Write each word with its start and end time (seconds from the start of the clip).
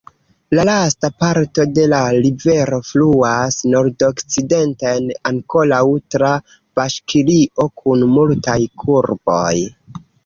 La 0.57 0.63
lasta 0.67 1.09
parto 1.23 1.65
de 1.77 1.83
la 1.91 1.99
rivero 2.23 2.79
fluas 2.87 3.57
nordokcidenten, 3.73 5.11
ankoraŭ 5.33 5.83
tra 6.17 6.33
Baŝkirio, 6.81 7.69
kun 7.83 8.07
multaj 8.17 8.57
kurboj. 8.85 9.55